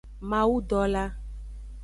[0.29, 1.03] Mawudola.